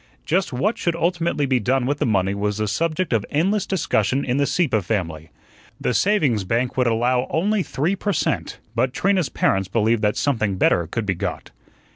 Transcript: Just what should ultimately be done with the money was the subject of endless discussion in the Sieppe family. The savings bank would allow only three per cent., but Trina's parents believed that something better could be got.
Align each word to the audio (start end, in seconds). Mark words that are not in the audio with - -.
Just 0.25 0.51
what 0.51 0.79
should 0.79 0.95
ultimately 0.95 1.45
be 1.45 1.59
done 1.59 1.85
with 1.85 1.99
the 1.99 2.07
money 2.07 2.33
was 2.33 2.57
the 2.57 2.67
subject 2.67 3.13
of 3.13 3.23
endless 3.29 3.67
discussion 3.67 4.25
in 4.25 4.37
the 4.37 4.47
Sieppe 4.47 4.81
family. 4.81 5.29
The 5.79 5.93
savings 5.93 6.43
bank 6.43 6.75
would 6.75 6.87
allow 6.87 7.27
only 7.29 7.61
three 7.61 7.95
per 7.95 8.11
cent., 8.11 8.57
but 8.73 8.95
Trina's 8.95 9.29
parents 9.29 9.67
believed 9.67 10.01
that 10.01 10.17
something 10.17 10.57
better 10.57 10.87
could 10.87 11.05
be 11.05 11.13
got. 11.13 11.51